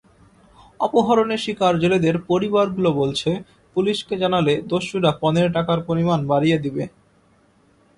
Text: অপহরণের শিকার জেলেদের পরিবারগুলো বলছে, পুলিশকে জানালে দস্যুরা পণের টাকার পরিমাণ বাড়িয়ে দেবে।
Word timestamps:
অপহরণের 0.79 1.43
শিকার 1.45 1.73
জেলেদের 1.79 2.15
পরিবারগুলো 2.29 2.89
বলছে, 2.91 3.31
পুলিশকে 3.75 4.15
জানালে 4.17 4.53
দস্যুরা 4.69 5.11
পণের 5.21 5.47
টাকার 5.55 5.79
পরিমাণ 5.87 6.19
বাড়িয়ে 6.27 6.57
দেবে। 6.57 6.83